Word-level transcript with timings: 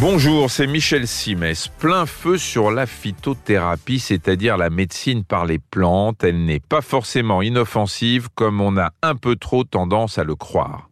Bonjour, 0.00 0.50
c'est 0.50 0.66
Michel 0.66 1.06
Simès. 1.06 1.68
Plein 1.68 2.06
feu 2.06 2.38
sur 2.38 2.70
la 2.70 2.86
phytothérapie, 2.86 3.98
c'est-à-dire 3.98 4.56
la 4.56 4.70
médecine 4.70 5.24
par 5.24 5.44
les 5.44 5.58
plantes. 5.58 6.24
Elle 6.24 6.46
n'est 6.46 6.58
pas 6.58 6.80
forcément 6.80 7.42
inoffensive 7.42 8.30
comme 8.34 8.62
on 8.62 8.78
a 8.78 8.92
un 9.02 9.14
peu 9.14 9.36
trop 9.36 9.62
tendance 9.62 10.16
à 10.16 10.24
le 10.24 10.34
croire. 10.36 10.88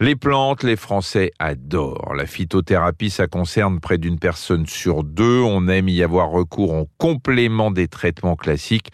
Les 0.00 0.16
plantes, 0.16 0.64
les 0.64 0.74
Français 0.74 1.30
adorent. 1.38 2.14
La 2.16 2.26
phytothérapie, 2.26 3.10
ça 3.10 3.28
concerne 3.28 3.78
près 3.78 3.96
d'une 3.96 4.18
personne 4.18 4.66
sur 4.66 5.04
deux. 5.04 5.40
On 5.40 5.68
aime 5.68 5.88
y 5.88 6.02
avoir 6.02 6.30
recours 6.30 6.74
en 6.74 6.86
complément 6.98 7.70
des 7.70 7.86
traitements 7.86 8.34
classiques. 8.34 8.90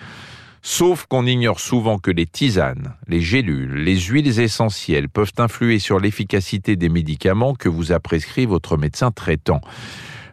Sauf 0.64 1.06
qu'on 1.06 1.26
ignore 1.26 1.58
souvent 1.58 1.98
que 1.98 2.12
les 2.12 2.26
tisanes, 2.26 2.94
les 3.08 3.20
gélules, 3.20 3.82
les 3.82 3.98
huiles 3.98 4.38
essentielles 4.38 5.08
peuvent 5.08 5.32
influer 5.38 5.80
sur 5.80 5.98
l'efficacité 5.98 6.76
des 6.76 6.88
médicaments 6.88 7.54
que 7.54 7.68
vous 7.68 7.90
a 7.90 7.98
prescrit 7.98 8.46
votre 8.46 8.76
médecin 8.76 9.10
traitant 9.10 9.60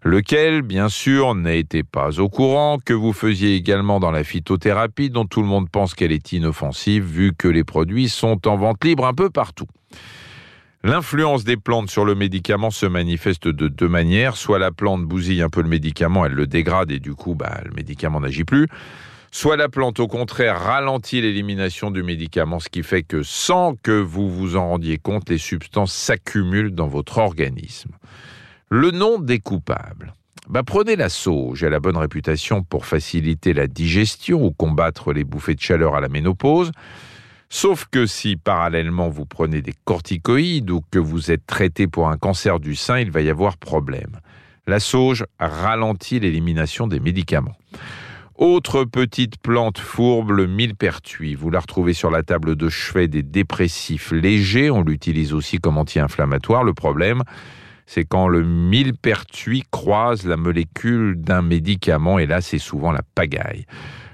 lequel, 0.04 0.62
bien 0.62 0.88
sûr, 0.88 1.36
n'était 1.36 1.84
pas 1.84 2.20
au 2.20 2.30
courant 2.30 2.78
que 2.84 2.94
vous 2.94 3.14
faisiez 3.14 3.56
également 3.56 4.00
dans 4.00 4.12
la 4.12 4.24
phytothérapie, 4.24 5.10
dont 5.10 5.26
tout 5.26 5.42
le 5.42 5.48
monde 5.48 5.70
pense 5.70 5.94
qu'elle 5.94 6.12
est 6.12 6.32
inoffensive, 6.32 7.04
vu 7.04 7.34
que 7.34 7.48
les 7.48 7.64
produits 7.64 8.10
sont 8.10 8.48
en 8.48 8.56
vente 8.56 8.84
libre 8.84 9.06
un 9.06 9.14
peu 9.14 9.30
partout. 9.30 9.68
L'influence 10.84 11.44
des 11.44 11.58
plantes 11.58 11.90
sur 11.90 12.06
le 12.06 12.16
médicament 12.16 12.72
se 12.72 12.86
manifeste 12.86 13.50
de 13.50 13.68
deux 13.68 13.90
manières. 13.90 14.38
Soit 14.38 14.60
la 14.60 14.72
plante 14.72 15.04
bousille 15.04 15.42
un 15.42 15.50
peu 15.50 15.62
le 15.62 15.68
médicament, 15.68 16.26
elle 16.26 16.32
le 16.32 16.48
dégrade 16.48 16.92
et 16.92 17.00
du 17.00 17.16
coup, 17.16 17.36
bah, 17.36 17.60
le 17.66 17.72
médicament 17.72 18.22
n'agit 18.22 18.46
plus 18.46 18.68
soit 19.32 19.58
la 19.58 19.70
plante 19.70 20.00
au 20.00 20.08
contraire 20.08 20.60
ralentit 20.60 21.22
l'élimination 21.22 21.92
du 21.92 22.04
médicament, 22.04 22.60
ce 22.60 22.70
qui 22.70 22.84
fait 22.84 23.04
que 23.04 23.24
sans 23.24 23.76
que 23.76 23.92
vous 23.92 24.30
vous 24.30 24.56
en 24.56 24.70
rendiez 24.70 24.98
compte, 24.98 25.30
les 25.30 25.38
substances 25.38 25.94
s'accumulent 25.94 26.74
dans 26.74 26.88
votre 26.88 27.18
organisme. 27.18 27.92
Le 28.70 28.92
nom 28.92 29.20
des 29.20 29.40
coupables. 29.40 30.14
Bah, 30.48 30.64
prenez 30.64 30.96
la 30.96 31.10
sauge, 31.10 31.64
elle 31.64 31.76
a 31.76 31.80
bonne 31.80 31.98
réputation 31.98 32.64
pour 32.64 32.88
faciliter 32.88 33.54
la 33.54 33.68
digestion 33.68 34.44
ou 34.44 34.52
combattre 34.52 35.14
les 35.14 35.24
bouffées 35.24 35.54
de 35.54 35.62
chaleur 35.62 35.96
à 35.96 36.02
la 36.02 36.10
ménopause. 36.10 36.72
Sauf 37.50 37.86
que 37.90 38.06
si 38.06 38.36
parallèlement 38.36 39.10
vous 39.10 39.26
prenez 39.26 39.62
des 39.62 39.74
corticoïdes 39.86 40.70
ou 40.72 40.82
que 40.92 41.00
vous 41.00 41.32
êtes 41.32 41.46
traité 41.46 41.88
pour 41.88 42.10
un 42.10 42.18
cancer 42.18 42.60
du 42.60 42.76
sein, 42.76 43.00
il 43.00 43.12
va 43.12 43.22
y 43.22 43.30
avoir 43.30 43.58
problème. 43.58 44.20
La 44.68 44.80
sauge 44.80 45.26
ralentit 45.40 46.20
l'élimination 46.20 46.88
des 46.88 47.00
médicaments. 47.00 47.56
Autre 48.40 48.86
petite 48.86 49.36
plante 49.36 49.80
fourbe, 49.80 50.32
le 50.32 50.48
millepertuis. 50.48 51.36
Vous 51.36 51.50
la 51.50 51.60
retrouvez 51.60 51.92
sur 51.92 52.10
la 52.10 52.24
table 52.24 52.56
de 52.56 52.70
chevet 52.70 53.10
des 53.10 53.22
dépressifs 53.22 54.14
légers. 54.14 54.72
On 54.72 54.82
l'utilise 54.82 55.34
aussi 55.34 55.58
comme 55.58 55.78
anti-inflammatoire. 55.78 56.64
Le 56.64 56.74
problème, 56.74 57.24
c'est 57.86 58.06
quand 58.06 58.30
le 58.30 58.46
millepertuis 58.46 59.64
croise 59.72 60.26
la 60.26 60.38
molécule 60.38 61.20
d'un 61.20 61.42
médicament, 61.42 62.18
et 62.18 62.28
là, 62.28 62.40
c'est 62.40 62.60
souvent 62.60 62.94
la 62.94 63.02
pagaille. 63.14 63.66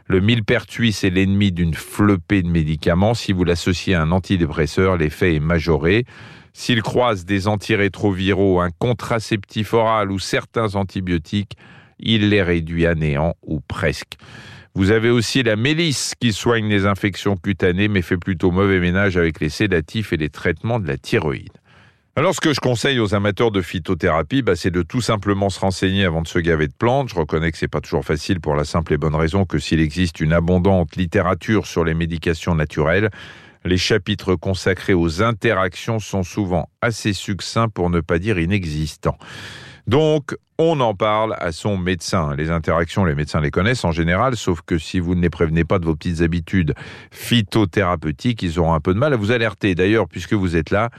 Le 0.08 0.22
millepertuis, 0.22 0.92
c'est 0.92 1.12
l'ennemi 1.12 1.52
d'une 1.52 1.76
flopée 1.76 2.42
de 2.42 2.50
médicaments. 2.50 3.14
Si 3.14 3.32
vous 3.32 3.44
l'associez 3.44 3.94
à 3.94 4.02
un 4.02 4.12
antidépresseur, 4.12 4.98
l'effet 4.98 5.36
est 5.36 5.40
majoré. 5.40 6.04
S'il 6.52 6.82
croise 6.82 7.26
des 7.26 7.48
antirétroviraux, 7.48 8.60
un 8.60 8.72
contraceptif 8.72 9.76
oral 9.76 10.12
ou 10.12 10.18
certains 10.18 10.74
antibiotiques, 10.74 11.58
il 12.00 12.30
les 12.30 12.42
réduit 12.42 12.86
à 12.86 12.96
néant 12.96 13.36
ou 13.44 13.60
presque. 13.60 14.16
Vous 14.74 14.92
avez 14.92 15.10
aussi 15.10 15.42
la 15.42 15.56
mélisse 15.56 16.14
qui 16.20 16.34
soigne 16.34 16.68
les 16.68 16.86
infections 16.86 17.38
cutanées 17.38 17.88
mais 17.88 18.02
fait 18.02 18.18
plutôt 18.18 18.52
mauvais 18.52 18.80
ménage 18.80 19.16
avec 19.16 19.40
les 19.40 19.50
sédatifs 19.50 20.12
et 20.12 20.18
les 20.18 20.30
traitements 20.30 20.80
de 20.80 20.88
la 20.88 20.98
thyroïde. 20.98 21.54
Alors 22.18 22.34
ce 22.34 22.40
que 22.40 22.54
je 22.54 22.62
conseille 22.62 23.00
aux 23.00 23.14
amateurs 23.14 23.52
de 23.52 23.62
phytothérapie, 23.62 24.42
bah, 24.42 24.56
c'est 24.56 24.72
de 24.72 24.84
tout 24.84 25.02
simplement 25.02 25.50
se 25.50 25.60
renseigner 25.60 26.06
avant 26.06 26.22
de 26.22 26.28
se 26.30 26.40
gaver 26.40 26.68
de 26.68 26.74
plantes. 26.74 27.10
Je 27.10 27.16
reconnais 27.16 27.52
que 27.52 27.58
c'est 27.58 27.68
pas 27.68 27.82
toujours 27.82 28.06
facile 28.06 28.40
pour 28.40 28.56
la 28.56 28.64
simple 28.64 28.94
et 28.94 28.98
bonne 28.98 29.16
raison 29.16 29.46
que 29.46 29.60
s'il 29.60 29.82
existe 29.82 30.22
une 30.22 30.32
abondante 30.32 30.96
littérature 30.96 31.68
sur 31.68 31.84
les 31.84 31.94
médications 31.94 32.56
naturelles, 32.56 33.10
les 33.66 33.78
chapitres 33.78 34.36
consacrés 34.36 34.94
aux 34.94 35.24
interactions 35.24 36.00
sont 36.00 36.24
souvent 36.24 36.70
assez 36.82 37.12
succincts 37.12 37.68
pour 37.68 37.90
ne 37.90 38.00
pas 38.00 38.18
dire 38.18 38.40
inexistants. 38.40 39.18
Donc, 39.88 40.36
on 40.58 40.80
en 40.80 40.96
parle 40.96 41.36
à 41.40 41.52
son 41.52 41.78
médecin. 41.78 42.36
Les 42.36 42.50
interactions, 42.50 43.06
les 43.06 43.16
médecins 43.16 43.42
les 43.42 43.52
connaissent 43.52 43.84
en 43.84 43.92
général, 43.92 44.36
sauf 44.36 44.62
que 44.62 44.78
si 44.78 45.00
vous 45.00 45.16
ne 45.16 45.22
les 45.22 45.30
prévenez 45.30 45.64
pas 45.64 45.80
de 45.80 45.86
vos 45.86 45.96
petites 45.96 46.22
habitudes 46.22 46.74
phytothérapeutiques, 47.12 48.42
ils 48.42 48.60
auront 48.60 48.74
un 48.74 48.80
peu 48.80 48.94
de 48.94 49.00
mal 49.00 49.14
à 49.14 49.18
vous 49.18 49.32
alerter. 49.32 49.76
D'ailleurs, 49.76 50.08
puisque 50.08 50.34
vous 50.34 50.56
êtes 50.56 50.72
là, 50.72 50.90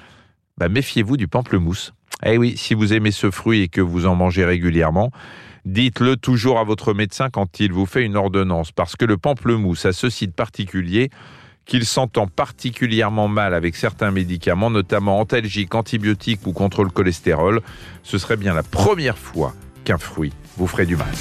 bah, 0.58 0.68
méfiez-vous 0.68 1.16
du 1.16 1.26
pamplemousse. 1.26 1.94
Eh 2.24 2.38
oui, 2.38 2.56
si 2.56 2.74
vous 2.74 2.92
aimez 2.92 3.10
ce 3.10 3.30
fruit 3.30 3.62
et 3.62 3.68
que 3.68 3.80
vous 3.80 4.06
en 4.06 4.14
mangez 4.14 4.44
régulièrement, 4.44 5.10
dites-le 5.64 6.16
toujours 6.16 6.58
à 6.58 6.64
votre 6.64 6.94
médecin 6.94 7.28
quand 7.28 7.60
il 7.60 7.72
vous 7.72 7.86
fait 7.86 8.04
une 8.04 8.16
ordonnance, 8.16 8.72
parce 8.72 8.96
que 8.96 9.04
le 9.04 9.16
pamplemousse 9.18 9.84
a 9.84 9.92
ce 9.92 10.08
site 10.08 10.34
particulier 10.34 11.10
qu'il 11.66 11.84
s'entend 11.84 12.26
particulièrement 12.28 13.28
mal 13.28 13.52
avec 13.52 13.76
certains 13.76 14.10
médicaments, 14.10 14.70
notamment 14.70 15.20
antalgiques, 15.20 15.74
antibiotiques 15.74 16.46
ou 16.46 16.52
contre 16.52 16.84
le 16.84 16.90
cholestérol, 16.90 17.60
ce 18.02 18.18
serait 18.18 18.36
bien 18.36 18.54
la 18.54 18.62
première 18.62 19.18
fois 19.18 19.52
qu'un 19.84 19.98
fruit 19.98 20.32
vous 20.56 20.66
ferait 20.66 20.86
du 20.86 20.96
mal. 20.96 21.12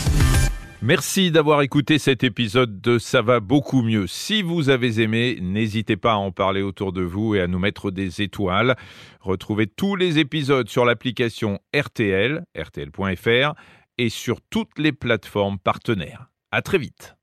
Merci 0.81 1.31
d'avoir 1.31 1.63
écouté 1.63 1.97
cet 1.97 2.23
épisode 2.23 2.79
de 2.79 2.99
Ça 2.99 3.23
va 3.23 3.39
beaucoup 3.39 3.81
mieux. 3.81 4.05
Si 4.05 4.43
vous 4.43 4.69
avez 4.69 5.01
aimé, 5.01 5.39
n'hésitez 5.41 5.97
pas 5.97 6.13
à 6.13 6.17
en 6.17 6.31
parler 6.31 6.61
autour 6.61 6.93
de 6.93 7.01
vous 7.01 7.33
et 7.33 7.41
à 7.41 7.47
nous 7.47 7.57
mettre 7.57 7.89
des 7.89 8.21
étoiles. 8.21 8.75
Retrouvez 9.19 9.65
tous 9.65 9.95
les 9.95 10.19
épisodes 10.19 10.69
sur 10.69 10.85
l'application 10.85 11.59
RTL, 11.75 12.43
rtl.fr 12.55 13.53
et 13.97 14.09
sur 14.09 14.41
toutes 14.49 14.77
les 14.77 14.91
plateformes 14.91 15.57
partenaires. 15.57 16.27
À 16.51 16.61
très 16.61 16.77
vite. 16.77 17.15